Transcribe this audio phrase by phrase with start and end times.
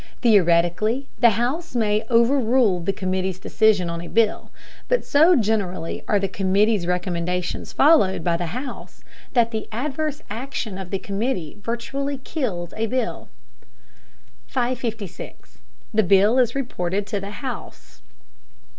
[0.23, 4.49] Theoretically the House may overrule the committee's decision on a bill,
[4.87, 9.03] but so generally are the committee's recommendations followed by the House
[9.33, 13.29] that the adverse action of the committee virtually kills a bill.
[14.47, 15.59] 556.
[15.93, 18.01] THE BILL IS REPORTED TO THE HOUSE.